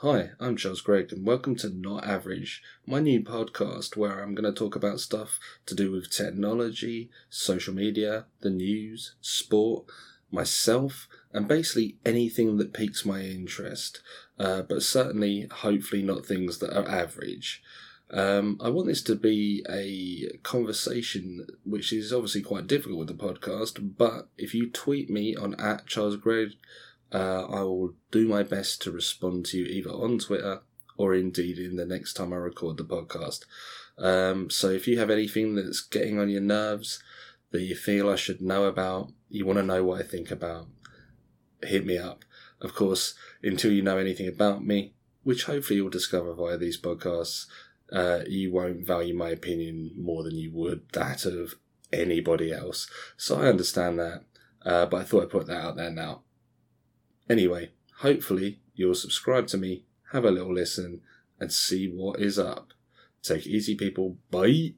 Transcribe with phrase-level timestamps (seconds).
[0.00, 4.44] Hi, I'm Charles Gregg, and welcome to Not Average, my new podcast where I'm going
[4.44, 9.86] to talk about stuff to do with technology, social media, the news, sport,
[10.30, 14.02] myself, and basically anything that piques my interest,
[14.38, 17.62] uh, but certainly, hopefully, not things that are average.
[18.10, 23.14] Um, I want this to be a conversation, which is obviously quite difficult with the
[23.14, 26.50] podcast, but if you tweet me on at Charles Gregg,
[27.12, 30.60] uh, I will do my best to respond to you either on Twitter
[30.96, 33.44] or indeed in the next time I record the podcast.
[33.98, 37.02] Um, so if you have anything that's getting on your nerves
[37.50, 40.66] that you feel I should know about, you want to know what I think about,
[41.62, 42.24] hit me up.
[42.60, 47.46] Of course, until you know anything about me, which hopefully you'll discover via these podcasts,
[47.92, 51.54] uh, you won't value my opinion more than you would that of
[51.92, 52.88] anybody else.
[53.16, 54.24] So I understand that,
[54.64, 56.22] uh, but I thought I'd put that out there now.
[57.28, 61.00] Anyway, hopefully you'll subscribe to me, have a little listen,
[61.40, 62.72] and see what is up.
[63.22, 64.16] Take it easy, people.
[64.30, 64.74] Bye.